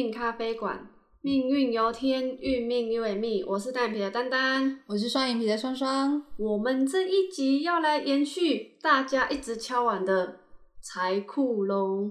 [0.00, 0.88] 命咖啡馆。
[1.20, 3.44] 命运由天，运命由命。
[3.46, 6.24] 我是单眼皮的丹丹，我是双眼皮的双双。
[6.38, 10.38] 我们这一集要来延续大家一直敲碗的
[10.80, 12.10] 财库喽。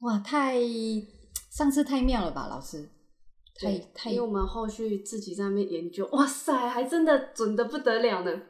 [0.00, 0.58] 哇，太
[1.52, 2.88] 上次太妙了吧，老师？
[3.60, 8.42] 太太因为我们后续自己在那边研究，哇塞，还真的准的不得了呢。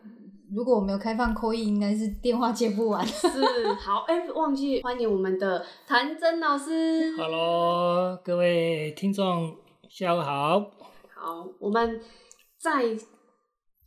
[0.53, 3.07] 如果我没有开放扣印，应该是电话接不完。
[3.07, 3.29] 是，
[3.75, 7.17] 好，哎、忘记欢迎我们的谭真老师。
[7.17, 9.57] Hello，各位听众，
[9.89, 10.59] 下午好。
[11.15, 12.01] 好，我们
[12.59, 12.99] 在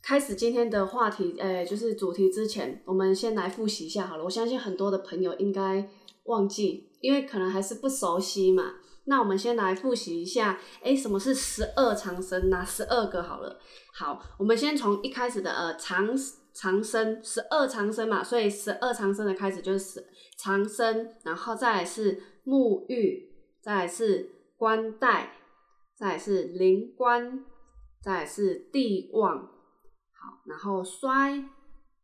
[0.02, 4.24] 开始今天的话题，呃，就是主题之前，我们先来复习一下好了。
[4.24, 5.86] 我相信很多的朋友应该
[6.24, 8.72] 忘记，因为可能还是不熟悉嘛。
[9.04, 12.48] 那我们先来复习一下，哎，什么是十二长生？
[12.48, 13.60] 哪十二个好了？
[13.92, 16.16] 好，我们先从一开始的呃长
[16.54, 20.06] 长生，十二长生嘛，所以十二长生的开始就是十
[20.38, 23.28] 长生，然后再是沐浴，
[23.60, 25.32] 再是冠带，
[25.96, 27.44] 再是灵官，
[28.00, 31.44] 再是地旺，好，然后衰、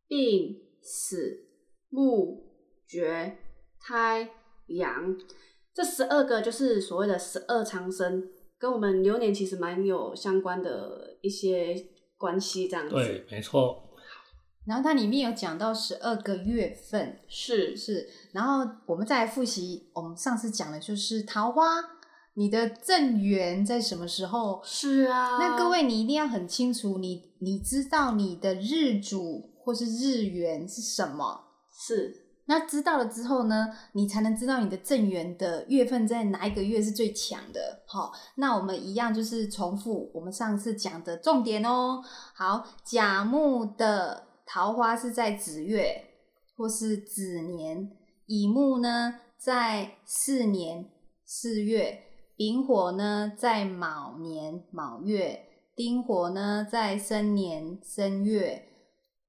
[0.08, 1.46] 病、死、
[1.88, 2.42] 木、
[2.88, 3.38] 绝、
[3.80, 4.30] 胎、
[4.66, 5.16] 阳，
[5.72, 11.74] 这十二个就是所谓的十二长生，跟我们流年其实蛮有相关的一些
[12.16, 12.94] 关系，这样子。
[12.96, 13.86] 对，没错。
[14.66, 18.08] 然后它里面有讲到十二个月份，是是。
[18.32, 21.62] 然后我们再来复习，我们上次讲的就是桃花，
[22.34, 24.60] 你的正缘在什么时候？
[24.62, 25.38] 是啊。
[25.38, 31.46] 那各位，你一定要很清楚，你你知道你的日主或是日元是什么？
[31.72, 37.80] 是那知道了之后呢，你才能知道你的正缘的月份在哪一个月是最强的。
[37.86, 42.02] 好，那我们一样就是重复我们上次讲的重点哦。
[42.34, 46.06] 好，甲木的桃花是在子月
[46.56, 47.88] 或是子年，
[48.26, 50.90] 乙木呢在巳年
[51.24, 52.02] 巳月，
[52.36, 55.46] 丙火呢在卯年卯月，
[55.76, 58.66] 丁火呢在申年申月。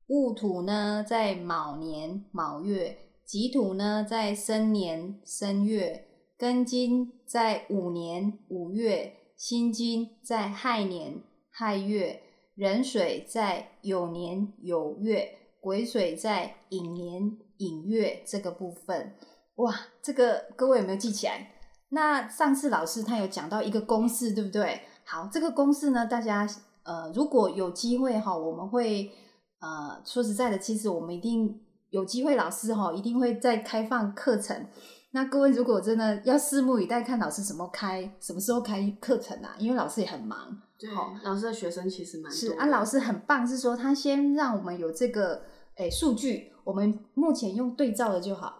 [0.07, 6.03] 戊土呢在卯年卯月，己土呢在申年申月，
[6.39, 11.21] 庚金在午年午月，辛金在亥年
[11.51, 12.23] 亥月，
[12.61, 19.15] 壬水在酉年酉月，癸水在寅年寅月这个部分。
[19.55, 21.53] 哇，这个各位有没有记起来？
[21.89, 24.81] 那上次老师他有讲到一个公式，对不对？
[25.03, 26.47] 好，这个公式呢，大家
[26.83, 29.11] 呃，如果有机会哈，我们会。
[29.59, 31.61] 呃，说实在的，其实我们一定
[31.91, 34.67] 有机会，老师哈一定会再开放课程。
[35.11, 39.55] 那各位如果真的要拭目以待，看老师什么开，什么时候开课程啊？
[39.57, 40.61] 因为老师也很忙。
[40.79, 40.89] 对，
[41.23, 45.43] 老师的学生其实蛮多是啊，老师很棒，是说他先让我们有这个
[45.75, 48.59] 诶数据，我们目前用对照的就好。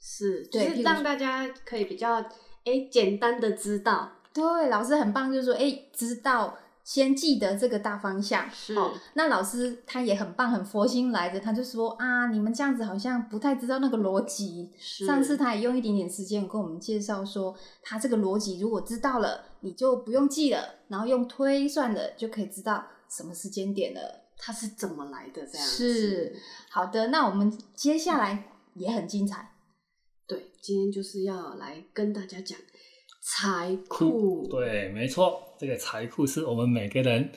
[0.00, 2.24] 是，就是让大家可以比较
[2.64, 4.10] 诶简单的知道。
[4.32, 6.56] 对，老师很棒，就是说诶知道。
[6.84, 8.74] 先记得这个大方向，是。
[8.74, 14.70] 哦、那老师他也很棒，很佛心来着，他就说啊，你们这样子好像不太知道那个逻辑。
[14.78, 26.34] 上次他也用一点点时间跟我们介绍说，他这个逻辑如果知道了，你就不用记了，然后用推算的就可以知道什么时间点了，它是怎么来的这样是
[26.70, 29.52] 好的，那我们接下来也很精彩。
[30.26, 32.58] 对，今天就是要来跟大家讲。
[33.22, 37.30] 财库对，没错，这个财库是我们每个人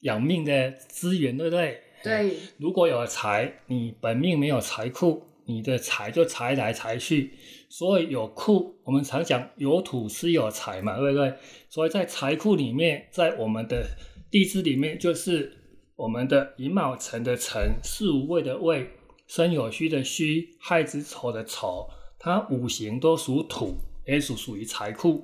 [0.00, 1.80] 养命的资源，对不对？
[2.02, 2.36] 对。
[2.58, 7.32] 如果有财，你本命没有财库，你的财就财来财去。
[7.68, 11.34] 所以有库，我们常讲有土是有财嘛，对不对？
[11.68, 13.86] 所以在财库里面，在我们的
[14.30, 15.52] 地支里面，就是
[15.94, 18.90] 我们的寅卯辰的辰，巳午未的未，
[19.28, 21.88] 申酉戌的戌，亥子丑的丑，
[22.18, 23.76] 它五行都属土。
[24.08, 25.22] 也属属于财库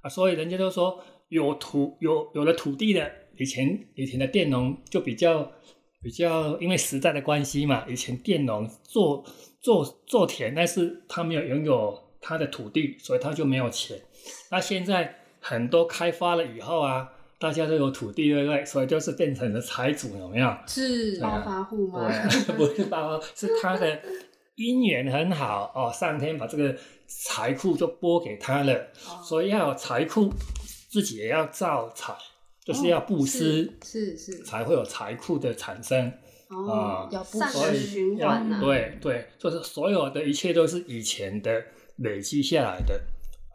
[0.00, 5.50] 啊，所以人家都说有土有有了土地的，以前以前的佃农就比较
[6.00, 9.24] 比较，因为时代的关系嘛，以前佃农做
[9.60, 14.00] 做做田，但是他没有拥有他的土地，所以他就没有钱。
[14.52, 17.08] 那现在很多开发了以后啊，
[17.40, 18.64] 大家都有土地，对不对？
[18.64, 20.56] 所以就是变成了财主，有没有？
[20.68, 22.08] 是暴发户吗？
[22.08, 24.00] 对，不是暴发，是他的
[24.56, 26.76] 姻缘很好哦，上天把这个。
[27.24, 28.74] 财库就拨给他了，
[29.06, 30.32] 哦、所以要有财库，
[30.90, 32.14] 自己也要造财，
[32.64, 34.42] 就是要布施，哦、是是,是。
[34.44, 36.12] 才会有财库的产生。
[36.48, 41.64] 哦，啊、要布施循环啊，对对，就是所有的一切都是以前的
[41.96, 43.00] 累积下来的，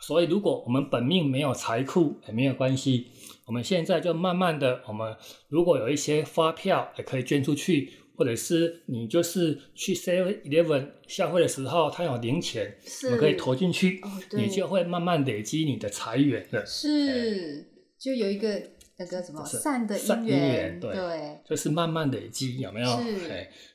[0.01, 3.07] 所以如果我们本命没有财库也没有关系，
[3.45, 5.15] 我们现在就慢慢的，我们
[5.47, 13.05] 如果有一些发票也可以捐出去，或者是你就是去 Seven Eleven 消费的时候，它有零钱，是。
[13.07, 16.65] 我们可以投进去，哦你就会慢慢累积你的财源的。
[16.65, 17.63] 是，
[17.99, 18.59] 就有一个
[18.97, 20.95] 那个什么善的善因缘，对。
[20.95, 22.87] 对，就是慢慢累积，有没有？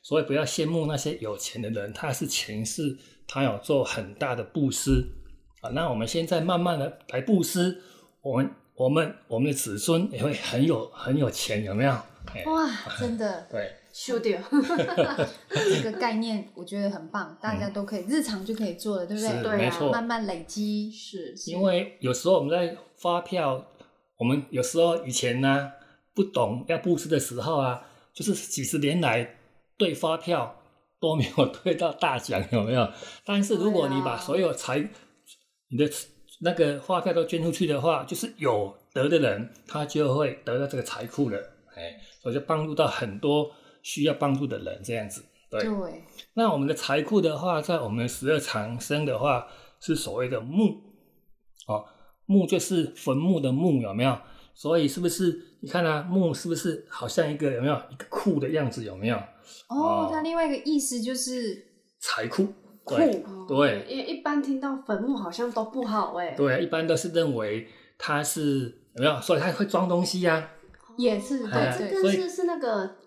[0.01, 5.07] 所以不要羡慕那些有钱的人，他是前世他有做很大的布施。
[5.61, 5.69] 啊。
[5.69, 7.81] 那我们现在慢慢的来布施，
[8.21, 11.91] 我们我们我们的子孙也会很有很有钱，有没有？
[12.33, 14.41] 哎，哇，真的，对，修掉，
[15.47, 19.43] 这个概念我觉得很棒，大家都可以日常就可以做了，对不对？
[19.43, 19.91] 对啊没错。
[19.91, 23.63] 慢慢累积，是因为有时候我们在发票，
[24.17, 25.71] 我们有时候以前呢
[26.15, 29.35] 不懂要布施的时候啊，就是几十年来
[29.77, 30.59] 对发票
[30.99, 32.91] 都没有 对到大奖，有没有？
[33.23, 34.79] 但是如果你把所有财、
[35.69, 35.87] 你的
[36.41, 41.37] 那个发票都捐出去的话，就是有德的人，他就会得到这个财库了，
[41.75, 43.51] 哎，所以就帮助到很多
[43.83, 45.23] 需要帮助的人，这样子。
[45.51, 46.03] 对，对，
[46.33, 49.45] 那我们的财库的话，在我们十二长生的话，
[49.79, 50.81] 是所谓的墓，
[51.67, 51.85] 哦，
[52.25, 54.17] 墓就是坟墓的墓，有没有？
[54.55, 58.83] 所以是不是你看啊，墓是不是好像一个有没有一个库的样子？
[58.83, 59.15] 有没有
[59.67, 61.63] 哦哦，它另外一个意思就是
[61.99, 62.47] 财库？
[62.83, 62.95] 库
[63.47, 67.65] 对因为一般听到坟墓好像都不好哎，对，一般都是认为
[67.97, 68.65] 它是
[68.95, 69.21] 有没有？
[69.21, 70.49] 所以它会装东西呀、
[70.97, 72.97] 也是哎对对，这个是是那个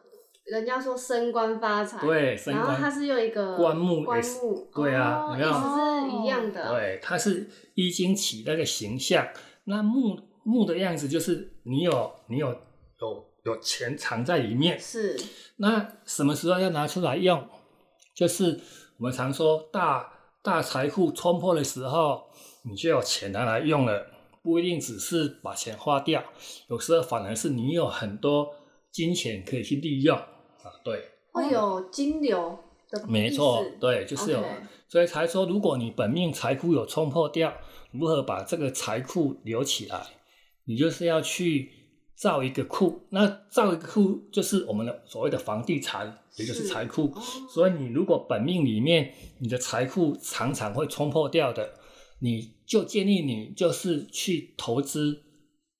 [0.46, 9.26] 人家说升官发财，对，升官然后它是用一个棺木棺木，对啊哦有意思是一样的，对，它是易经起那个形象。
[9.64, 15.16] 那木木的样子就是你有你有有有钱藏在里面，是。
[15.56, 17.44] 那什么时候要拿出来用？
[18.14, 18.60] 就是
[18.99, 20.12] 我们常说大
[20.44, 22.22] 大财富冲破的时候，
[22.62, 24.06] 你就有钱拿来用了，
[24.44, 26.22] 不一定只是把钱花掉，
[26.69, 28.54] 有时候反而是你有很多
[28.92, 30.16] 金钱可以去利用
[30.66, 30.80] 啊。
[30.84, 31.02] 对，
[31.32, 32.58] 会有金流
[32.90, 34.42] 的，没错，对，就是有
[34.88, 37.52] 所以才说，如果你本命财库有冲破掉，
[37.92, 40.06] 如何把这个财库留起来？
[40.64, 41.70] 你就是要去
[42.14, 47.12] 造一个库，那造一个库就是我们的所谓的房地产，也就是是财库。
[47.14, 51.74] 哦所以你如果本命里面你的财库常常会冲破掉的，
[52.20, 55.22] 你就建议你就是去投资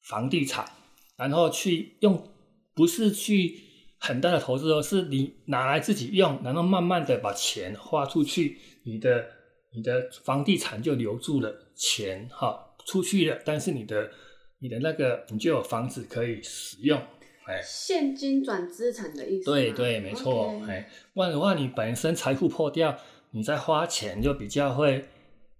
[0.03, 0.71] 房地产，
[1.17, 2.29] 然后去用，
[2.75, 3.61] 不是去
[3.99, 9.27] 很大的投资哦，是你拿来自己用，然后慢慢的把钱花出去，你的
[9.75, 14.11] 你的房地产就留住了钱哈，出去了，但是你的
[14.59, 16.99] 你的那个你就有房子可以使用，
[17.47, 17.61] 哎。
[17.63, 22.97] 现金转资产的意思，对对，没错哎，不然的话，你本身财富破掉，
[23.33, 25.05] 你再花钱就比较会，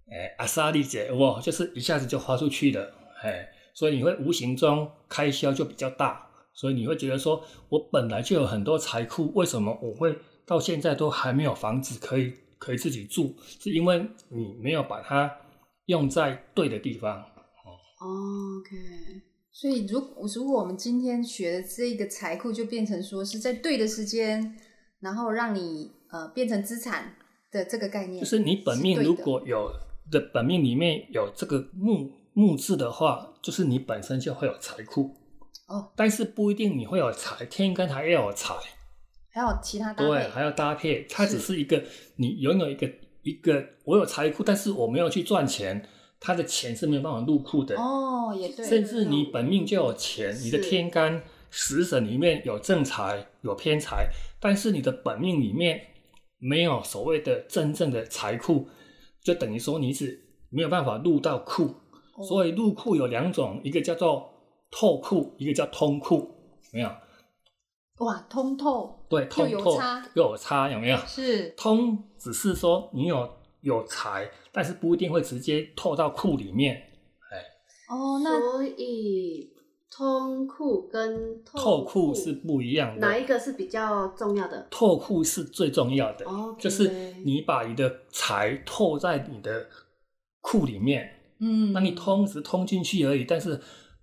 [0.09, 6.26] 哎，阿莎丽姐，哇，就是一下子就花出去了，哎，所以你会无形中开销就比较大，
[6.57, 13.35] 所以你会觉得说，我本来就有很多财库，为什么我会到现在都还没有房子可以可以自己住？
[13.59, 15.31] 是因为你没有把它
[15.85, 17.21] 用在对的地方。
[17.21, 18.75] 哦 OK，
[19.51, 19.99] 所以如
[20.35, 24.55] 如果我们今天学的这个财库，就变成说是在对的时间，
[24.99, 27.15] 然后让你呃变成资产
[27.51, 29.71] 的这个概念，就是你本命如果有
[30.11, 35.11] 的本命里面有这个木木字的话，就是你本身就会有财库
[35.67, 38.55] 哦，但是不一定你会有财，天干还要有财，
[39.29, 41.83] 还有其他搭对，还要搭配，它只是一个
[42.15, 42.89] 你拥有一个
[43.23, 45.87] 一个我有财库，但是我没有去赚钱，
[46.19, 47.75] 他的钱是没有办法入库的。
[47.75, 54.09] 哦，也对，甚至你本命就有钱，你的天干十神里面有正财有偏财，
[54.39, 55.81] 但是你的本命里面
[56.39, 58.69] 没有所谓的真正的财库，
[59.21, 61.75] 就等于说你是没有办法入到库。
[62.15, 62.23] 哦。
[62.23, 64.36] 所以入库有两种，一个叫做
[64.71, 66.15] 透库，一个叫通库，
[66.71, 66.89] 有没有？
[67.99, 70.97] 哇，通透对，通透有差又有差，有没有？
[71.07, 73.27] 是通只是说你有
[73.61, 76.75] 有财，但是不一定会直接透到库里面。
[77.31, 77.37] 哎
[77.89, 79.51] 哦，那所以
[79.89, 84.67] 通库跟透库库是不一样的，哪一个是比较重要的？
[84.69, 89.67] 透库是最重要的 OK 就是你把你的财透在你的
[90.41, 91.09] 库里面，
[91.39, 93.59] 嗯，那你通只通进去而已，但是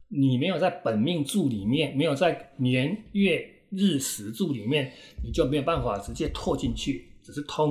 [0.08, 4.92] 你没有在本命柱里面，没有在年月日时柱里面，
[5.24, 7.70] 你就没有办法直接拓进去，只是通，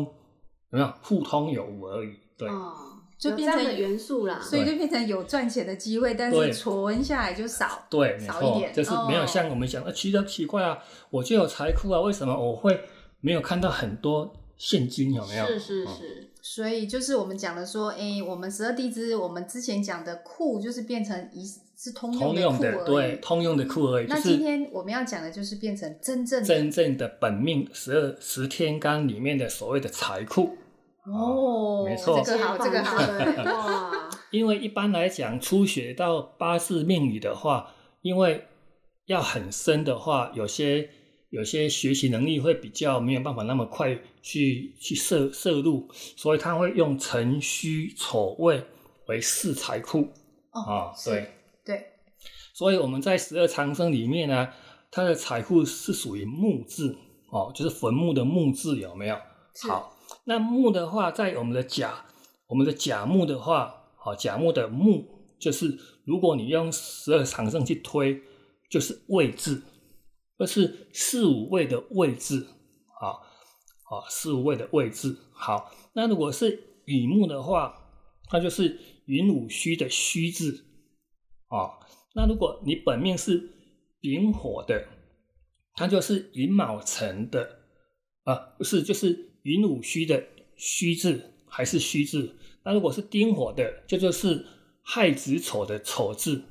[0.71, 2.09] 有没有互通有无而已？
[2.37, 2.73] 对，哦，
[3.17, 4.39] 就变成有这样的元素啦。
[4.41, 7.85] 所以就变成有赚钱的机会，但是存下来就少。
[7.89, 10.77] 对，少一点，就是没有哦像我们想，呃，奇的奇怪啊，
[11.09, 12.81] 我就有财库啊，为什么我会
[13.21, 15.13] 没有看到很多现金？
[15.13, 15.45] 有没有？
[15.45, 21.45] 是是嗯是，所以就是我们讲的说，哎，我们十二地支，我们之前讲的库就是变成一
[21.83, 24.05] 是通通用的对，通用的库而已。
[24.07, 30.55] 那今天我们要讲的就是变成真正真正的本命十二十天干里面的所谓的财库。
[31.05, 32.21] 哦，没错。
[32.23, 32.95] 这个好，这个好。
[33.43, 38.45] 哇，因为一般来讲，初学到八字命理的话，因为
[39.07, 40.89] 要很深的话，有些
[41.31, 48.63] 有些学习能力会比较没有办法那么快去去摄摄入，所以他会用辰戌丑未
[49.07, 50.07] 为四财库。
[50.51, 51.29] 哦啊，对，
[52.53, 54.49] 所以我们在十二长生里面呢，
[54.91, 56.95] 它的财富是属于木字
[57.29, 59.17] 哦，就是坟墓的木字有没有？
[59.67, 62.05] 好，那木的话，在我们的甲，
[62.47, 68.21] 我们的甲木的话，好，甲木的木就是，如果你用十二长生去推，
[68.69, 69.63] 就是位字，
[70.37, 72.47] 这是四五位的位字，
[72.99, 73.23] 好，
[73.83, 75.15] 好，四五位的位置。
[75.31, 77.73] 好，那如果是乙木的话，
[78.29, 80.65] 它就是寅午戌的虚字，
[81.47, 81.82] 啊，
[82.13, 83.51] 那如果你本命是
[83.99, 84.87] 丙火的，
[85.75, 87.59] 它就是寅卯辰的，
[88.23, 90.23] 啊，不是，就是寅午戌的
[90.55, 92.35] 戌字还是戌字。
[92.63, 94.45] 那如果是丁火的，这就是
[94.81, 96.43] 亥子丑的丑字。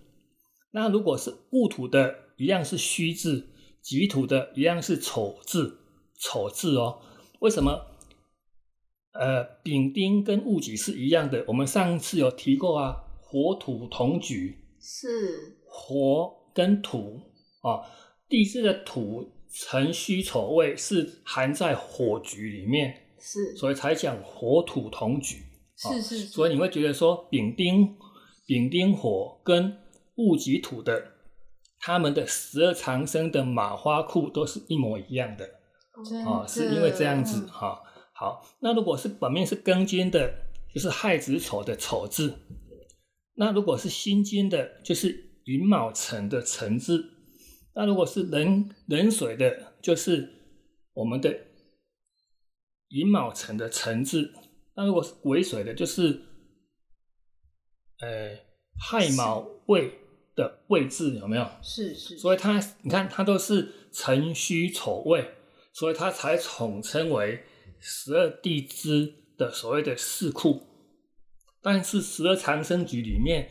[0.73, 3.47] 那如果是戊土的，一样是戌字；
[3.81, 5.79] 己土的，一样是丑字，
[6.19, 7.01] 丑字哦。
[7.41, 7.87] 为什么？
[9.13, 11.45] 呃，丙丁跟戊己是一样的。
[11.49, 15.59] 我们上次有提过啊，火土同举，是。
[15.65, 17.21] 火跟土
[17.63, 17.81] 啊，
[18.29, 25.37] 地支的土辰戌丑未是含在火局里面，是，所以才讲火土同局。
[25.85, 27.97] 啊是是是，所以你会觉得说丙丁、
[28.47, 29.79] 丙丁火跟
[30.17, 31.13] 戊己土的，
[31.81, 35.49] 他们的十二长生的马花库都是一模一样的
[36.09, 37.83] 真啊，是因为这样子的哈、
[38.15, 40.33] 好，那如果是本命是庚金的，
[40.73, 42.31] 就是亥子丑的丑字；
[43.35, 46.99] 那如果是辛金的，就是寅卯辰的辰字；
[47.75, 50.29] 那如果是壬壬水的，就是
[50.93, 51.35] 我们的
[52.89, 54.31] 寅卯辰的辰字；
[54.77, 56.21] 那如果是癸水的，就是
[58.01, 58.39] 呃
[58.79, 59.93] 亥卯未
[60.37, 61.51] 的未字，有没有？
[61.63, 65.35] 是是，所以它你看它都是辰戌丑未，
[65.73, 67.43] 所以它才统称为
[67.81, 70.69] 十二地支的所谓的四库。
[71.63, 73.49] 但是十二长生局里面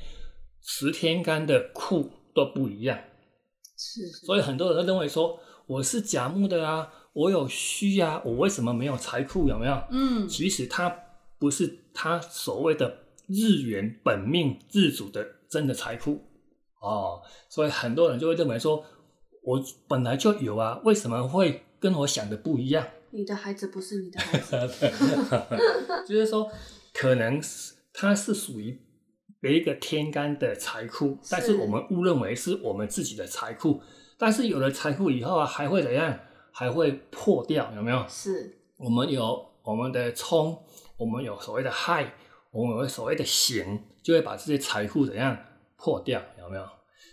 [0.61, 2.99] 十天干的库都不一样，
[3.77, 9.47] 是是所以很多人都认为说我是甲木的啊，我有虚啊，我为什么没有财库？
[9.47, 9.81] 有没有？
[9.91, 10.93] 嗯其实它
[11.39, 16.21] 不是他所谓的日元本命日主的真的财库
[16.81, 18.83] 哦，所以很多人就会认为说，
[19.43, 22.85] 我本来就有啊，为什么会跟我想的不一样？
[23.11, 24.89] 你的孩子不是你的孩子，
[26.07, 26.49] 就是说，
[26.93, 28.81] 可能是它是属于
[29.39, 33.81] 别一个天干的财库，但是我们误认为是我们自己的财库，
[34.17, 36.19] 但是有了财库以后啊，还会怎样？
[36.53, 38.05] 还会破掉，有没有？
[38.09, 40.61] 是我们有我们的冲，
[40.97, 42.13] 我们有所谓的害，
[42.51, 45.37] 我们有所谓的行，就会把这些财库怎样
[45.77, 46.65] 破掉，有没有？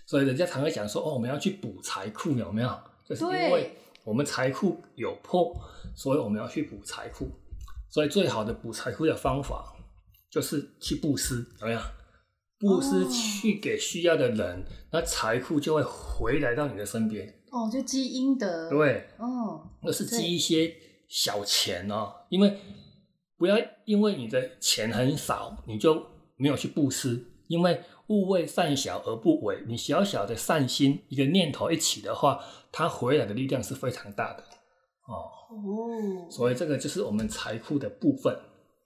[0.07, 2.81] 所以人家常会讲说，哦，我们要去补财库，有没有？
[3.09, 5.55] 就是因为我们财库有破，
[5.95, 7.31] 所以我们要去补财库。
[7.89, 9.73] 所以最好的补财库的方法
[10.31, 11.83] 就是去布施，怎么样？
[12.59, 17.35] 布施哦去给需要的人，那财富就会回来到你的身边。
[17.51, 20.75] 哦，就积阴德，，对，哦，那是积一些
[21.09, 22.59] 小钱哦，因为
[23.37, 26.05] 不要因为你的钱很少，你就
[26.37, 34.43] 没有去布施，因为勿为善小而不为，你小小的善心一个念头一起的话，它回来的力量是非常大的
[35.07, 35.31] 哦。
[35.51, 38.37] 哦，所以这个就是我们财库的部分，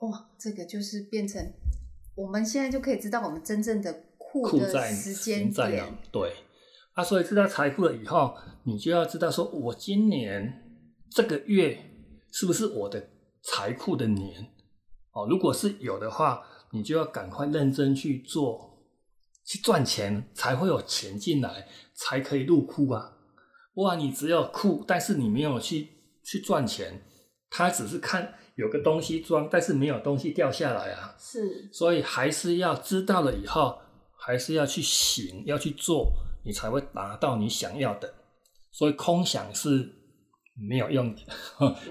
[0.02, 1.40] 哇，这个就是变成
[2.14, 5.96] 我们现在就可以知道我们真正的库的时间点？
[6.10, 6.34] 对
[6.94, 11.78] 啊，所以知道财富了以后，你就要知道说，我今年这个月
[12.32, 13.08] 是不是我的
[13.42, 14.50] 财库的年？
[15.12, 16.42] 哦，如果是有的话，
[16.72, 18.82] 你就要赶快认真去做，
[19.44, 23.18] 去赚钱，才会有钱进来，才可以入库啊。
[23.72, 25.88] 不然你只有库，但是你没有去
[26.24, 27.02] 去赚钱，
[27.48, 31.14] 他只是看有个东西装，但是没有东西掉下来啊。
[31.18, 33.78] 是所以还是要知道了以后，
[34.16, 36.12] 还是要去行，要去做，
[36.44, 38.12] 你才会达到你想要的。
[38.70, 39.90] 所以空想是
[40.68, 41.20] 没有用的，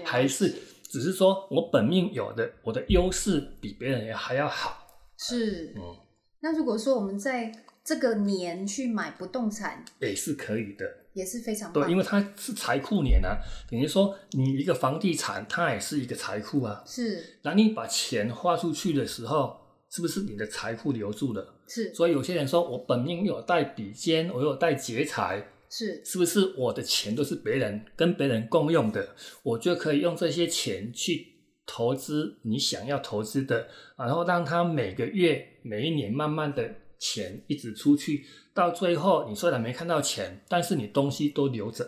[0.04, 0.52] 还是
[0.90, 4.86] 只是说我本命有的，我的优势比别人还要好。
[5.18, 5.74] 是。
[5.76, 5.82] 嗯，
[6.40, 7.52] 那如果说我们在
[7.84, 10.84] 这个年去买不动产，也是可以的。
[11.14, 11.84] 也是非常棒。
[11.84, 13.38] 对，因为它是财库年啊，
[13.70, 16.82] 等于说你一个房地产，它也是一个财库啊。
[16.86, 21.54] 是那你把钱花出去的时候，是不是你的财库留住了？
[21.66, 29.14] 是所以有些人说我本命有带比肩，我有带劫财，是是不是我的钱都是别人跟别人共用的？
[29.42, 31.28] 我就可以用这些钱去
[31.64, 41.84] 投资你想要投资的，然后让它每个月、每一年慢慢的钱一直出去，到最后你虽然没看到钱，但是你东西都留着。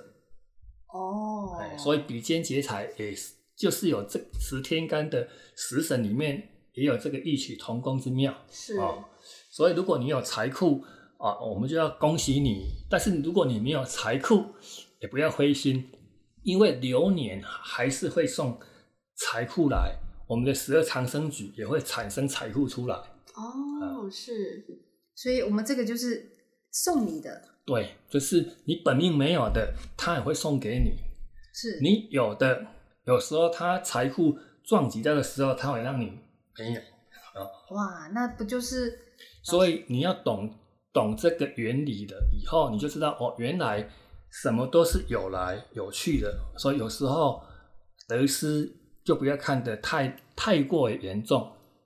[0.89, 8.35] 哦哎，，所以比肩劫财也是就是有这十天干的食神里面也有这个异曲同工之妙。
[8.51, 9.05] 是哦，
[9.51, 10.83] 所以如果你有财库
[11.19, 12.65] 啊，我们就要恭喜你。
[12.91, 14.47] 但是如果你没有财库，
[15.01, 15.89] 也不要灰心，
[16.43, 18.59] 因为流年还是会送
[19.15, 22.97] 财库来，我们的十二长生局也会产生财富出来。
[23.35, 24.65] 哦，是
[25.15, 26.31] 所以我们这个就是
[26.71, 30.91] 送你的，对，就是你本命没有的，他也会送给你；
[31.55, 32.67] 是你有的，
[33.07, 36.13] 有时候他财富撞击到的时候，他会让你
[36.59, 36.81] 没有。
[37.71, 38.99] 哇，那不就是
[39.43, 40.53] 所以你要懂
[40.93, 43.89] 懂这个原理的，以后你就知道哦，原来
[44.31, 46.33] 什么都是有来有去的。
[46.57, 47.43] 所以有时候
[48.07, 48.71] 得失
[49.05, 51.41] 就不要看得太太过严重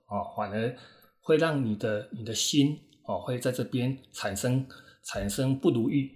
[0.07, 0.75] 哦，反而
[1.21, 2.79] 会让你的你的心
[3.09, 4.67] 哦会在这边产生
[5.03, 6.11] 产生不如意。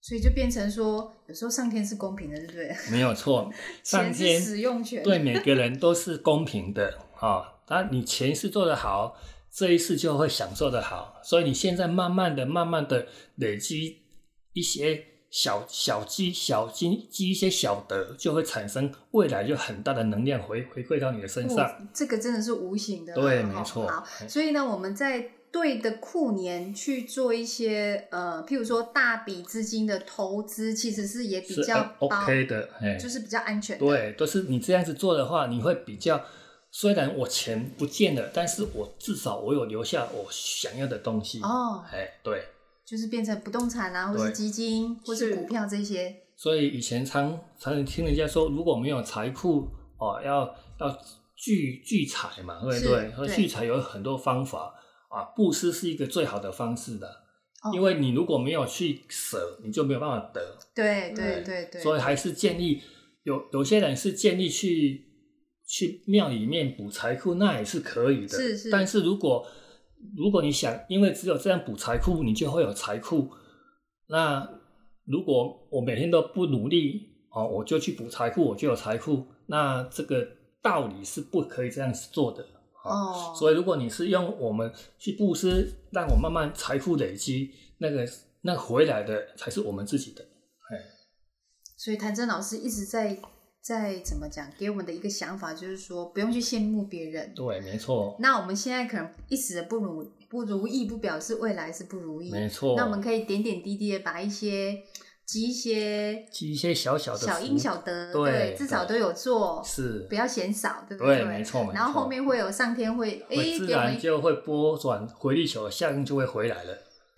[0.00, 2.74] 所以就变成说，有时候上天是公平的，对不对？
[2.90, 3.52] 没有错，
[3.84, 7.42] 上天使用权，对每个人都是公平的啊。
[7.66, 9.16] 当然，你前世做得好，
[9.52, 11.20] 这一世就会享受的好。
[11.22, 13.98] 所以你现在慢慢的、慢慢的累积
[14.54, 21.68] 一些小小积、小积积一些小德，就会产生未来就很大的能量回回馈到你的身上。
[21.68, 33.84] 哦这个真的是无形的对没错好，哎所以呢，我们在对的库年去做一些呃，譬如说大笔资金的投资，其实是也比较 OK 的，哎，就是比较安全的。
[33.84, 36.20] 对，都是你这样子做的话，你会比较。
[36.70, 41.40] 虽然我钱不见了，但是我至少我有留下我想要的东西。
[41.40, 42.44] 哦，哎，对，
[42.84, 46.14] 就是变成不动产啊，或是基金，或是是股票这些。
[46.36, 49.66] 所以以前常常听人家说，如果没有财库
[49.98, 50.44] 哦，要
[50.78, 50.98] 要
[51.34, 54.74] 聚聚财嘛，对不对聚财有很多方法
[55.08, 57.08] 啊，布施是一个最好的方式的，
[57.62, 60.58] 哦因为你如果没有去舍，你就没有办法得。
[60.74, 62.80] 对对哎对对，所以还是建议
[63.24, 65.06] 有有些人是建议去
[65.66, 68.28] 去庙里面补财库，那也是可以的。
[68.28, 69.46] 是是但是如果
[70.16, 73.30] 如果你想，因为只有这样补财库，你就会有财库。
[74.08, 74.48] 那
[75.04, 79.26] 如果我每天都不努力哦，我就去补财库，我就有财库。
[79.46, 80.26] 那这个
[80.62, 82.46] 道理是不可以这样子做的。
[82.88, 88.08] 哦，所以如果你是用我们去布施，让我慢慢财富累积，那个
[88.42, 90.22] 那回来的才是我们自己的。
[90.22, 90.82] 哎。
[91.76, 93.18] 所以谭真老师一直在
[93.60, 97.32] 在怎么讲，给我们的一个想法就是说，不用去羡慕别人。
[97.34, 102.30] 对，没错，那我们现在可能一时的不如不如意，不表示未来是不如意。
[102.30, 102.74] 没错。
[102.76, 104.82] 那我们可以点点滴滴的把一些
[105.28, 116.72] 积一些积一些小小的小因小德，对至少都有做，是不要嫌少，对不对没错没错然后后面会有上天会哎会自然就会波转回力球，效应就会回来了。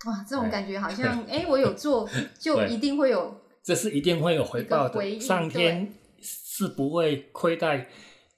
[0.07, 7.87] 哇，这种感觉好 像哎我有做 就一定会有这是一定会有回报的，上天是不会亏待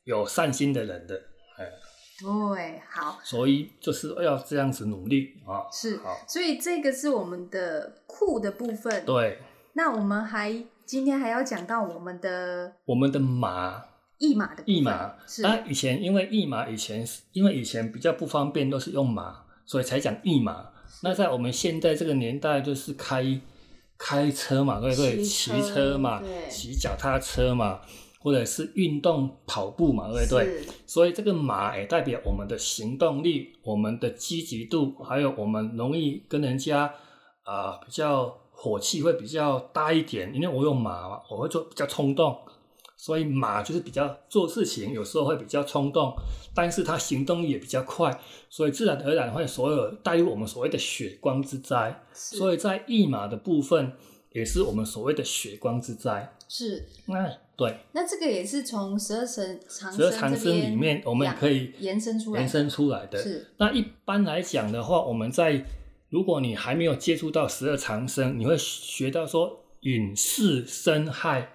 [0.05, 1.15] 有善心的人的。
[1.57, 1.65] 哎，
[2.21, 5.65] 对好所以就是要这样子努力啊。
[5.73, 9.05] 是，所以这个是我们的库的部分。
[9.07, 9.39] 对，
[9.75, 13.85] 那我们还今天还要讲到我们的我们的马
[14.19, 20.69] 驿马的驿马，是那以前因为驿马以前是因为以前比较不方便，都是用马，所以才讲驿马。
[21.03, 23.41] 那在我们现在这个年代，就是开
[23.99, 25.23] 开车嘛，对不对？
[25.23, 27.81] 骑骑车车嘛对，骑脚踏车嘛，
[28.21, 30.65] 或者是运动跑步嘛，对不对？
[30.87, 36.85] 所以这个马也代表我们的行动力、我们的积极度，还有我们容易跟人家
[37.43, 42.39] 啊、呃比较火气会比较大一点，因为我有马嘛，我会做比较冲动，
[42.97, 46.15] 所以马就是比较做事情有时候会比较冲动，
[46.55, 48.17] 但是它行动也比较快，
[48.49, 52.05] 所以自然而然会所有带入我们所谓的血光之灾。
[52.15, 53.95] 是所以在驿马的部分
[54.31, 56.33] 也是我们所谓的血光之灾。
[56.49, 56.87] 是。
[57.07, 63.21] 那对，那这个也是从十二神长十二长生里面我们可以延伸出来的延伸出来的。
[63.21, 65.65] 是那一般来讲的话，我们在
[66.13, 71.55] 如果你还没有接触到十二长生，你会学到说隐士生害，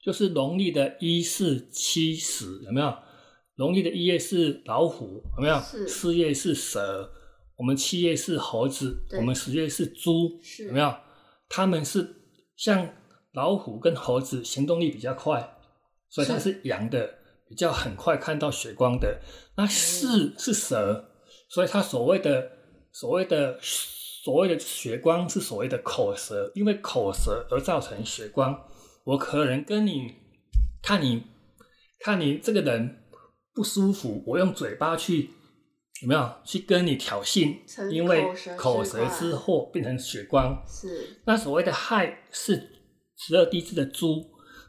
[0.00, 2.96] 就是农历的一四七十，有没有？
[3.56, 5.60] 农历的一月是老虎，有没有？
[5.60, 7.12] 四月是蛇，
[7.56, 10.94] 我们七月是猴子，我们十月是猪，是有没有？
[11.50, 12.16] 他们是
[12.56, 12.94] 像
[13.32, 15.58] 老虎跟猴子行动力比较快，
[16.08, 19.20] 所以它是阳的，比较很快看到血光的。
[19.58, 21.10] 那四是蛇，
[21.50, 22.52] 所以它所谓的
[22.90, 23.58] 所谓的
[24.28, 28.62] 所谓的血光是所谓的口舌，因为口舌而造成血光。
[29.04, 30.16] 我可能跟你
[30.82, 31.22] 看你
[32.00, 33.04] 看你这个人
[33.54, 35.30] 不舒服，我用嘴巴去
[36.02, 37.56] 有没有去跟你挑衅，
[37.90, 38.22] 因为
[38.54, 40.62] 口舌之祸变成血光。
[40.68, 42.82] 是那所谓的亥是
[43.16, 44.22] 十二地支的猪，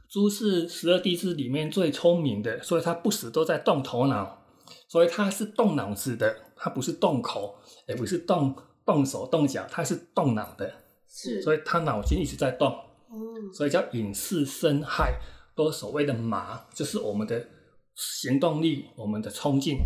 [0.10, 4.42] 猪是十二地支里面最聪明的，所以它不时都在动头脑，
[4.88, 8.56] 所以它是动脑子的，它不是动口，也不是动
[8.90, 10.74] 动手动脚，他是动脑的，
[11.08, 12.76] 是，所以他脑筋一直在动，
[13.12, 15.14] 嗯，所以叫隐士生害，
[15.56, 17.46] 都所谓的麻，就是我们的
[17.94, 19.78] 行动力，我们的冲劲。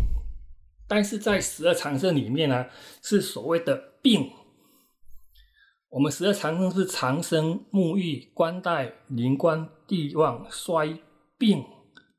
[0.88, 2.64] 但是在十二长生里面呢，
[3.02, 4.30] 是所谓的病。
[5.90, 10.98] 我们十二长生是长生、沐浴、官带、临官、地旺、衰、
[11.36, 11.62] 病、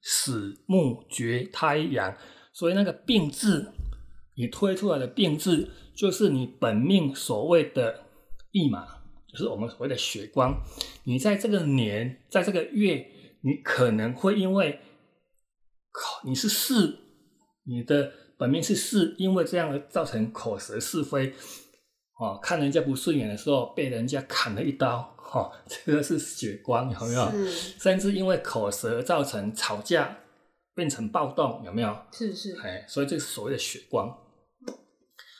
[0.04, 2.15] 死、木、绝、胎、阳，
[2.54, 3.74] 所以那个病字，
[4.36, 8.04] 你推出来的病字，就是你本命所谓的
[8.52, 8.86] 驿马，
[9.28, 10.62] 就是我们所谓的血光。
[11.04, 13.06] 你在这个年，在这个月，
[13.41, 14.80] 你可能会因为
[15.91, 16.98] 口你是巳，
[17.63, 21.34] 你的本命是巳，因为这样而造成口舌是非。
[22.17, 27.30] 哦，看人家不顺眼的时候，被人家砍了一刀，哈、哦，这个是血光，有没有？
[27.78, 30.17] 甚至因为口舌造成吵架，
[30.74, 31.93] 变成暴动，有没有？
[32.13, 34.17] 是是，哎，所以这是所谓的血光。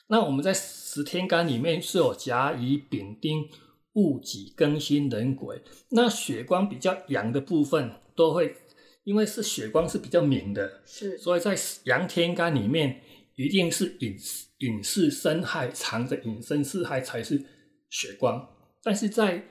[0.08, 3.50] 那我们在十天干里面是有甲乙丙丁
[3.94, 8.56] 戊己庚辛壬癸，那血光比较阳的部分都会，
[9.04, 11.18] 因为是血光是比较明的，是。
[11.18, 13.02] 所以在阳天干里面
[13.36, 14.16] 一定是隐
[14.60, 17.44] 隐士生害藏着隐身四害才是
[17.90, 18.48] 血光，
[18.84, 19.44] 但是在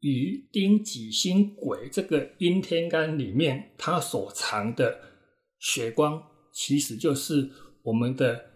[0.00, 4.98] 乙丁己辛癸这个阴天干里面，它所藏的
[5.58, 7.50] 血光其实就是
[7.82, 8.53] 我们的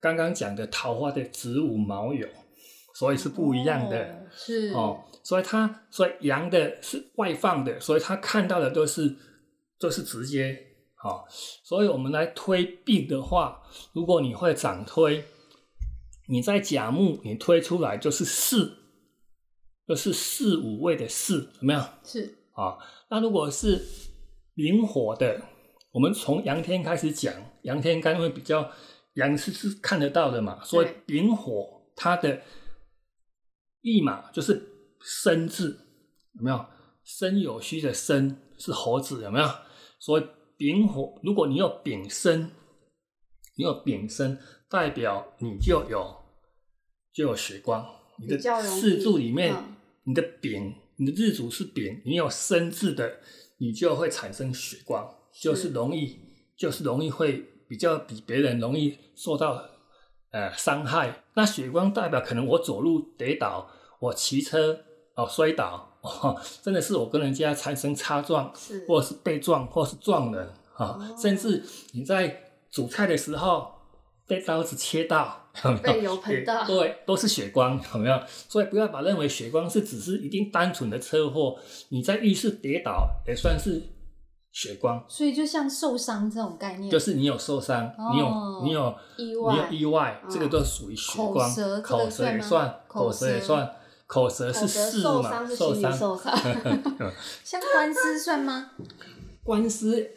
[0.00, 2.28] 刚刚讲的桃花的子午卯酉，
[2.94, 4.04] 所以是不一样的。
[4.04, 9.16] 哦是哦，所以它所以阳的是外放的，所以它看到的都是
[9.78, 10.58] 都是直接
[10.94, 11.24] 好、哦，
[11.64, 13.62] 所以我们来推病的话，
[13.94, 15.24] 如果你会掌推，
[16.28, 18.76] 你在甲木你推出来就是四，
[19.88, 21.80] 就是四五位的四，有没有？
[22.04, 22.76] 是啊，
[23.08, 23.82] 那如果是
[24.54, 25.40] 灵火的，
[25.92, 27.32] 我们从阳天开始讲，
[27.62, 28.70] 阳天干会比较
[29.16, 32.40] 阳是是看得到的嘛，所以丙火它的
[33.82, 35.78] 驿马就是生字，
[36.38, 36.66] 有没有？
[37.04, 39.48] 生有虚的生是猴子，有没有？
[39.98, 40.24] 所以
[40.56, 42.50] 丙火，如果你有丙申，
[43.56, 44.38] 你有丙申，
[44.70, 46.16] 代表你就有
[47.12, 47.84] 就有血光，
[48.18, 49.54] 你的四柱里面。
[49.54, 49.72] 嗯
[50.08, 53.18] 你的丙，你的日主是丙，你有生字的，
[53.58, 55.04] 你就会产生血光，
[55.42, 56.20] 就是容易，
[56.56, 59.62] 就是容易会比较比别人容易受到
[60.30, 61.22] 呃伤害。
[61.34, 63.68] 那血光代表可能我走路跌倒，
[64.00, 64.78] 我骑车
[65.14, 73.72] 哦摔倒， 哦，真的是我跟人家产生擦撞，是或是被撞，或是撞人啊、哦甚至你在煮菜的时候
[74.26, 75.82] 被刀子切到， 有没有？
[75.82, 78.20] 被油喷到也对，都是血光，有没有？
[78.26, 83.82] 所以不要把认为血光是只是一定单纯的车祸，你在浴室跌倒也算是
[84.56, 91.54] 血光，所以就像受伤这种概念，就是你有受伤，哦你有你有你意外有意外，嗯这个都属于血光。
[91.82, 93.70] 口舌也算吗，口口舌也算，
[94.06, 96.34] 口舌是事嘛，受伤是受伤，
[97.44, 98.70] 像官司算吗？
[99.44, 100.08] 官司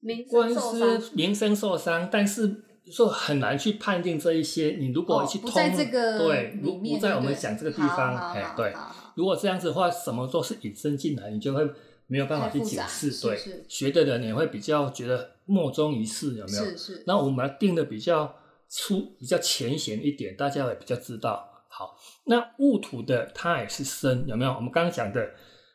[0.00, 4.76] 民官司名声受伤，但是说很难去判定这一些。
[4.78, 8.74] 你如果哦去通、在这个对，里如不在我们讲这个地方，哎对。
[9.14, 11.66] 如果这样子的话，什么都是引申进来，你就会
[12.10, 13.10] 没有办法去解释。
[13.22, 16.64] 对，是学的人也会比较觉得莫衷一是，有没有？
[16.64, 18.34] 是是，那我们定的比较
[18.68, 21.48] 粗、比较浅显一点，大家也比较知道。
[21.68, 21.96] 好，
[22.26, 24.52] 那戊土的它也是生，有没有？
[24.54, 25.30] 我们刚刚讲的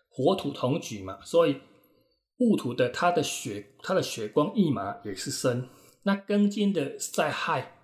[0.10, 1.62] 火土同举嘛，所以
[2.39, 5.69] 戊土的它的血、它的血光一马也是生。
[6.04, 7.78] 那庚金的在亥，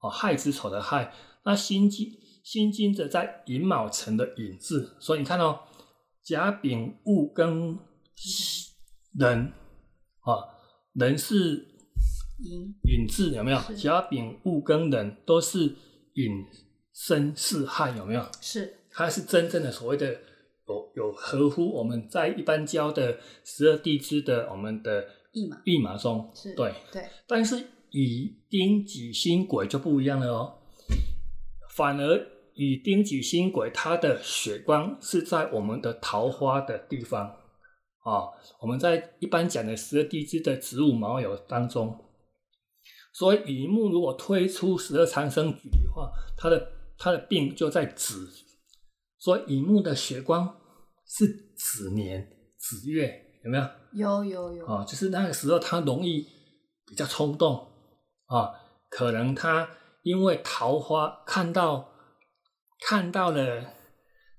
[0.00, 1.12] 哦，亥子丑的亥。
[1.44, 2.08] 那辛金
[2.42, 5.60] 辛金的在寅卯辰的寅字，所以你看哦，
[6.22, 7.78] 甲丙戊庚
[9.18, 9.52] 壬
[10.20, 10.32] 啊，
[10.92, 11.66] 人是
[12.38, 13.60] 赢寅字有没有？
[13.76, 15.76] 甲丙戊庚人都是
[16.14, 16.46] 寅
[16.92, 18.26] 申巳亥有没有？
[18.40, 18.76] 是。
[18.90, 20.06] 它是真正的所谓的
[20.66, 26.74] 有有合乎我们在一般教的十二地支的我们的驿马驿马中，是对。
[26.92, 27.04] 对。
[27.26, 30.58] 但是乙丁己辛癸就不一样了哦，
[31.70, 37.36] 反而以丁己辛癸，它的血光是在我们的桃花的地方
[38.02, 38.28] 啊。
[38.60, 41.98] 我们在一般讲的十二地支的子午卯酉当中，
[43.12, 48.28] 所以乙木如果推出十二长生局的话，它的它的病就在子，
[49.18, 50.60] 所以乙木的血光
[51.06, 53.64] 是子年子月，有没有？
[53.92, 56.24] 有有有啊，就是那个时候他容易
[56.86, 57.66] 比较冲动
[58.26, 58.52] 啊，
[58.88, 59.68] 可能他
[60.02, 61.90] 因为桃花看到
[62.86, 63.74] 看到了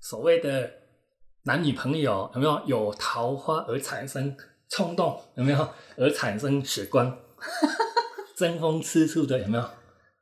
[0.00, 0.72] 所谓的
[1.44, 4.36] 男女朋友有没有有桃花而产生
[4.68, 7.16] 冲动有没有而产生血光，
[8.36, 9.64] 争风吃醋的有没有？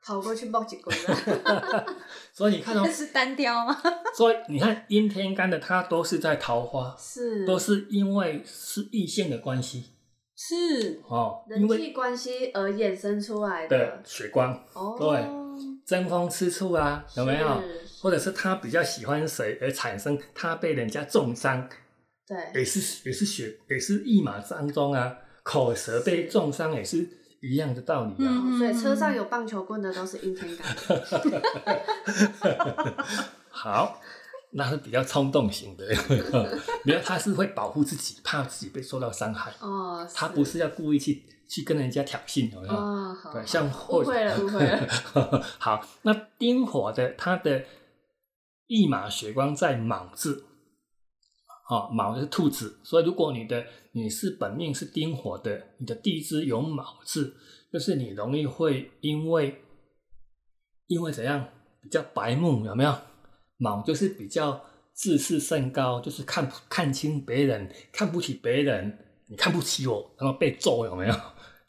[0.02, 1.86] 跑过去抱几棍了。
[2.32, 3.76] 所以你看哦， 是单挑吗？
[4.16, 9.90] 所以你看阴天干的他都是在桃花，是都是因为是异性的关系
[10.34, 14.02] 是哦，人为际关系而衍生出来的的。
[14.04, 14.58] 血光。
[14.72, 15.08] 哦，对
[15.86, 17.62] 争风吃醋啊，有没有？
[18.00, 21.68] 或者是他比较喜欢谁而产生他被人家重伤，
[22.26, 27.06] 对，也是也是血也是一马当中啊，口舌被重伤也是
[27.42, 28.30] 一样的道理啊。
[28.30, 31.44] 嗯所以车上有棒球棍的都是阴天干的。
[33.50, 34.00] 好，
[34.52, 35.86] 那是比较冲动型的，
[36.84, 42.72] 没有他是会保护自己，怕自己被受到伤害，哦，他不是要故意去去跟人家挑衅，有没有？
[42.72, 44.86] 哦，好，对，好像误会了，误会了。
[45.58, 47.64] 好，那丁火的它的
[48.68, 50.44] 一马血光在卯字，
[51.68, 57.34] 啊、卯是兔子，所以如果你的你是本命是丁火的，你的地支有卯字，
[57.72, 59.60] 就是你容易会因为
[60.86, 61.48] 因为怎样
[61.82, 62.96] 比较白目，有没有？
[63.56, 68.96] 卯就是比较自视甚高，就是看不看清别人，看不起别人，
[69.28, 71.14] 你看不起我，然后被揍，有没有？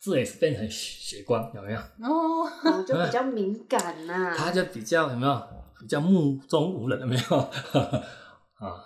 [0.01, 1.79] 这也是变成血光，有没有？
[1.79, 4.33] 哦，哦，就比较敏感呐。
[4.35, 5.47] 他就比较有没有
[5.79, 7.37] 比较目中无人有没有
[8.57, 8.83] 啊？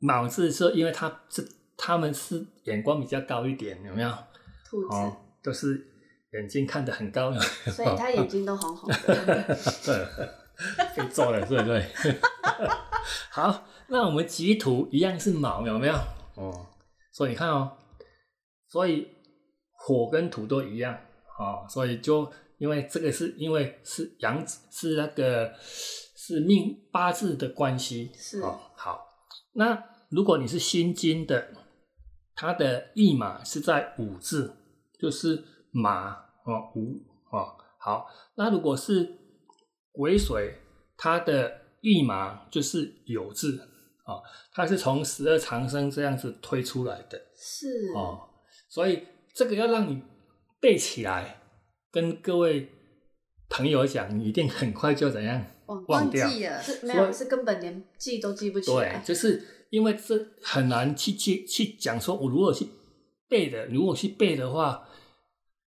[0.00, 4.10] 卯字是因为他是他们是眼光比较高一点，有没有？
[4.68, 5.86] 兔哦子，，都是
[6.32, 9.58] 眼睛看得很高，有有所以他眼睛都红红的。
[10.96, 11.84] 被揍了，对不对？
[13.30, 15.94] 好，那我们吉土一样是卯，有没有？
[16.34, 16.66] 哦，
[17.12, 17.72] 所以你看哦，
[18.68, 19.06] 所以
[19.80, 20.92] 火跟土都一样
[21.38, 28.58] 哦，所以就因为这个是因为是阳子是那个是命八字的关系，是哦。
[28.74, 29.06] 好，
[29.52, 31.48] 那如果你是辛金的，
[32.34, 34.56] 它的驿马是在午字，
[34.98, 37.56] 就是马哦午哦。
[37.78, 39.16] 好，那如果是
[39.92, 40.58] 癸水，
[40.96, 43.60] 它的驿马就是酉字
[44.04, 48.28] 啊、哦，它是从十二长生这样子推出来的是哦，
[48.68, 49.06] 所以
[49.38, 50.02] 这个要让你
[50.58, 51.40] 背起来，
[51.92, 52.70] 跟各位
[53.48, 56.28] 朋友讲，你一定很快就怎样忘忘掉。
[56.28, 59.00] 记了，是没有，是根本连记都记不起对来，。
[59.06, 62.66] 就是因为这很难去去去讲说，我如果去
[63.28, 64.88] 背的，如果去背的话，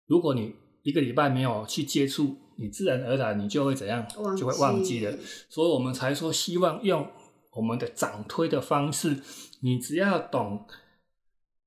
[0.06, 0.52] 如果你
[0.82, 4.04] 一个礼拜没有去接触，你自然而然你就会怎样，
[4.36, 5.16] 就会忘记了。
[5.48, 7.08] 所以我们才说，希望用
[7.52, 9.18] 我们的掌推的方式，
[9.60, 10.66] 你只要懂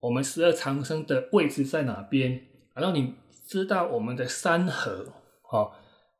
[0.03, 3.13] 我们十二长生的位置在哪边，然后你
[3.47, 5.13] 知道我们的三合，
[5.49, 5.71] 哦，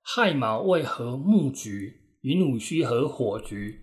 [0.02, 3.82] 亥卯未合木局，寅午戌合火局，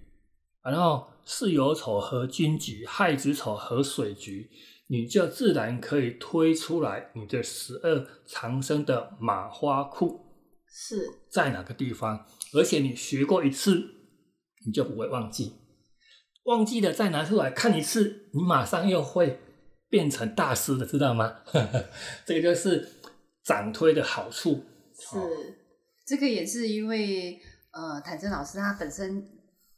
[0.62, 4.48] 然后巳酉丑合金局，亥子丑合水局，
[4.86, 10.24] 你就自然可以推出来你的十二长生的马花库
[10.66, 10.96] 是。
[11.28, 13.86] 在哪个地方，而且你学过一次，
[14.64, 15.52] 你就不会忘记。
[16.44, 19.38] 忘记了再拿出来看一次，你马上又会
[19.90, 21.37] 变成大师的，知道吗？
[22.24, 22.88] 这个就是
[23.44, 24.64] 掌推的好处。
[24.98, 25.18] 是
[26.07, 27.38] 这个也是因为
[27.72, 29.26] 呃，坦真老师他本身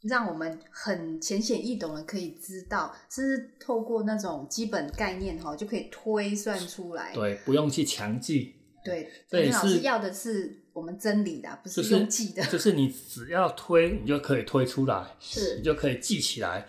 [0.02, 7.12] 让我们很浅显易懂的可以知道，甚至透过那种基本概念哈，就可以推算出来。
[7.14, 12.42] 对，不用去强记，对，坦真老师要的是我们真理的，不是是用记的。
[12.50, 16.66] 就是你只要推，你就可以推出来，是你就可以记起来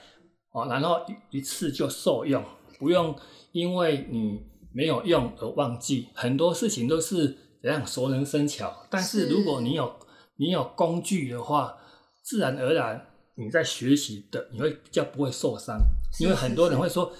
[0.51, 0.99] 哦，然后
[1.31, 2.43] 一一次就受用，
[2.83, 3.15] 不用
[3.53, 4.41] 因为你
[4.73, 6.09] 没有用而忘记。
[6.13, 9.29] 很多事情都是怎样熟能生巧，但是是。
[9.29, 9.95] 如果你有
[10.35, 11.77] 你有工具的话，
[12.21, 15.79] 自然而然你在学习的你会比较不会受伤，
[16.19, 16.81] 因为很多人是。
[16.81, 17.13] 会说，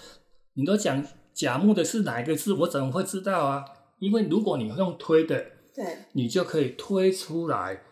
[0.56, 1.02] 你都讲
[1.34, 3.64] 甲木的是哪一个字，我怎么会知道啊？
[4.00, 7.84] 因为如果你用推的，对，你就可以推出来，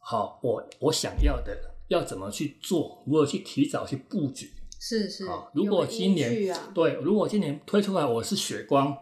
[0.00, 1.56] 好，我我想要的
[1.88, 5.48] 要怎么去做，如何去提早去布局是是，啊？
[5.54, 8.96] 如果今年、啊对，如果今年推出来我是血光，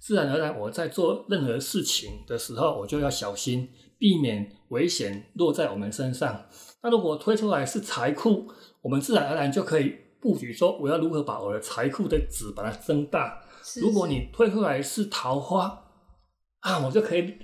[0.00, 6.46] 自然而然我在做任何事情的时候，我就要小心，避免危险落在我们身上。
[6.82, 8.46] 那如果推出来是财库，
[8.82, 13.40] 我们自然而然就可以布局说，我要如何把我的财库的值把它增大。
[13.62, 15.84] 是如果你推出来是桃花
[16.60, 17.38] 啊，我就可以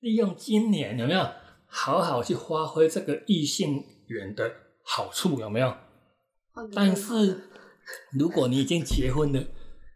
[0.00, 1.28] 利用今年有没有
[1.66, 4.48] 好好去发挥这个异性缘的
[4.84, 5.74] 好处，有没有？
[6.72, 7.48] 但是
[8.12, 9.42] 如果你已经结婚了，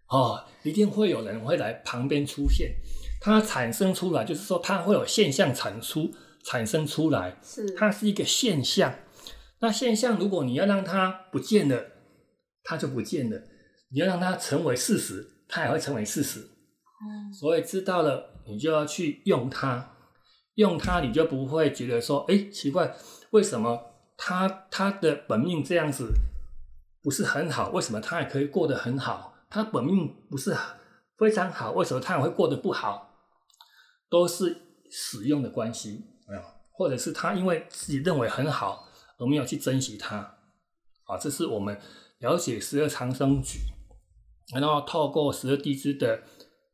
[0.08, 2.74] 哦，一定会有人会来旁边出现，
[3.20, 6.10] 它产生出来，就是说它会有现象产出
[6.44, 7.70] 产生出来，是。
[7.74, 8.94] 它是一个现象。
[9.60, 11.92] 那现象，如果你要让它不见了，
[12.64, 13.38] 它就不见了；
[13.92, 16.40] 你要让它成为事实，它也会成为事实。
[16.40, 17.32] 哦。
[17.32, 19.96] 所以知道了，你就要去用它，
[20.54, 22.96] 用它你就不会觉得说，哎，奇怪，
[23.30, 23.80] 为什么
[24.16, 26.12] 他他的本命这样子
[27.08, 27.70] 不是很好？
[27.70, 29.32] 为什么他也可以过得很好？
[29.48, 30.54] 他本命不是
[31.16, 33.24] 非常好，为什么他也会过得不好？
[34.10, 34.54] 都是
[34.90, 36.42] 使用的关系，有没有？
[36.72, 40.16] 或者是他因为自己认为很好而没有去珍惜它，
[41.04, 41.80] 啊，这是我们
[42.18, 43.58] 了解十二长生局，
[44.52, 46.22] 然后透过十二地支的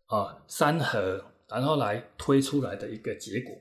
[0.07, 3.55] 啊三合，然后来推出来的一个结果。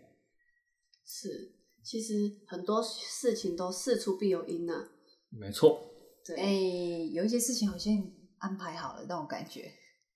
[1.05, 2.13] 是，其实
[2.47, 4.87] 很多事情都事出必有因呐、
[5.29, 5.92] 没错，
[6.25, 6.51] 对，哎，
[7.11, 7.93] 有一些事情好像
[8.37, 9.71] 安排好了那种感觉，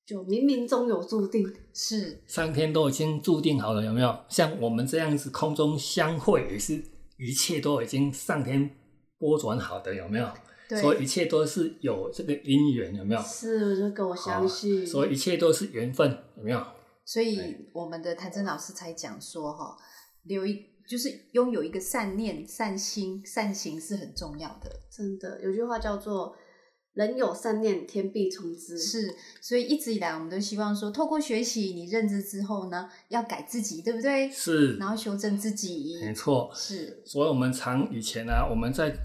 [0.06, 1.46] 就冥冥中有注定。
[1.74, 4.18] 是上天都已经注定好了，有没有？
[4.30, 6.82] 像我们这样子空中相会，也是
[7.18, 8.70] 一切都已经上天
[9.18, 10.30] 拨转好的，有没有？
[10.70, 13.22] 对所以一切都是有这个因缘，有没有？
[13.22, 14.86] 是，这个我相信。
[14.86, 16.62] 所以一切都是缘分，有没有？
[17.06, 19.78] 所以我们的谭真老师才讲说哈，
[20.24, 24.72] 留一就是拥有一个善念、善心、善行是很重要的。
[24.90, 26.34] 真的有句话叫做
[26.96, 28.80] “人有善念，天必从之”。
[28.80, 34.32] 是，所以一直以来我们都希望说，透过学习你认知之后呢，要改自己，对不对？
[34.32, 36.00] 是，然后修正自己。
[36.02, 36.50] 没错。
[36.56, 38.96] 是所以我们常以前啊，我们在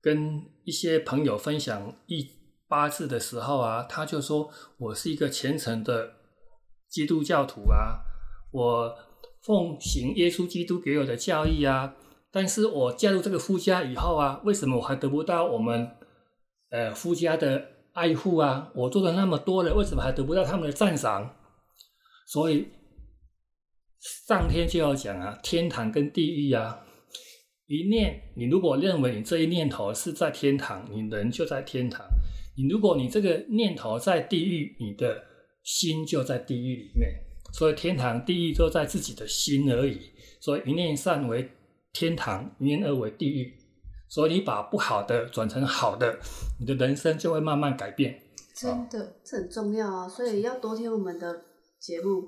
[0.00, 2.28] 跟一些朋友分享一
[2.66, 6.14] 八字的时候啊，他就说我是一个虔诚的
[6.88, 8.02] 基督教徒啊，
[8.50, 8.94] 我
[9.42, 11.96] 奉行耶稣基督给我的教义啊，
[12.30, 15.90] 但是我加入这个夫家以后啊，为什么我还得不到我们
[16.70, 18.70] 呃夫家的爱护啊？
[18.74, 21.36] 我做了那么多了，为什么还得不到他们的赞赏？
[22.26, 22.68] 所以
[24.28, 26.86] 上天就要讲啊，天堂跟地狱啊，
[27.66, 32.06] 一念，你如果认为你这一念头是在天堂，你人就在天堂；
[32.56, 35.24] 你如果你这个念头在地狱，你的
[35.64, 37.10] 心就在地狱里面。
[37.52, 40.10] 所以天堂、地狱都在自己的心而已。
[40.40, 41.52] 所以一念善为
[41.92, 43.56] 天堂，一念恶为地狱。
[44.08, 46.18] 所以你把不好的转成好的，
[46.58, 48.20] 你的人生就会慢慢改变。
[48.54, 51.44] 真的，这很重要啊，所以要多听我们的
[51.78, 52.22] 节目，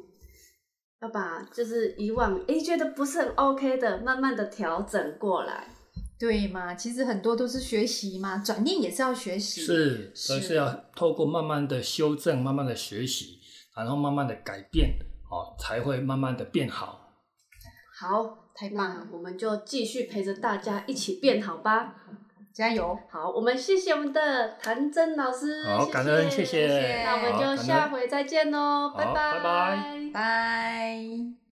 [1.02, 5.68] 要把就是以往诶觉得不是很 OK 的，慢慢的调整过来。
[6.16, 6.74] 对嘛？
[6.74, 9.60] 其实很多都是学习嘛，转念也是要学习。
[9.60, 13.40] 是，所以是要透过慢慢的修正、慢慢的学习，
[13.76, 14.94] 然后慢慢的改变，
[15.34, 17.00] 哦，才会慢慢的变好。
[17.98, 21.94] 好，太棒了，我们就继续陪着大家一起变好吧。
[22.52, 22.96] 加油！
[23.10, 27.02] 好，我们谢谢我们的谭真老师，好，感恩，谢谢。
[27.04, 29.40] 那我们就下回再见喽，拜拜
[30.12, 31.34] 拜。